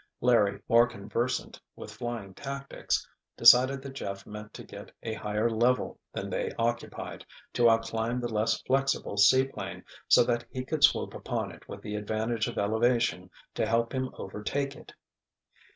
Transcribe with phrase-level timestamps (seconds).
[0.19, 3.07] Larry, more conversant with flying tactics,
[3.37, 8.19] decided that Jeff meant to get to a higher level than they occupied, to outclimb
[8.19, 12.57] the less flexible seaplane, so that he could swoop upon it with the advantage of
[12.57, 14.91] elevation to help him overtake it.